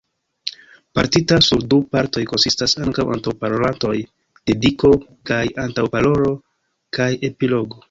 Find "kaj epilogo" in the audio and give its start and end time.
7.01-7.79